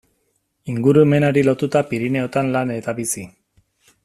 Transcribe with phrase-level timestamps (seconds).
[0.73, 3.29] Ingurumenari lotuta Pirinioetan lan eta bizi.